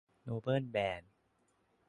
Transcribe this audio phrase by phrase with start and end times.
[0.23, 1.03] โนเบิลแบน